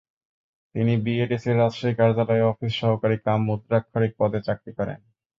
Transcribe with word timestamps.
তিনি 0.75 0.93
বিএডিসির 1.03 1.59
রাজশাহী 1.59 1.93
কার্যালয়ে 1.95 2.47
অফিস 2.51 2.73
সহকারী 2.81 3.17
কাম 3.25 3.39
মুদ্রাক্ষরিক 3.49 4.11
পদে 4.19 4.39
চাকরি 4.47 4.71
করেন। 4.77 4.99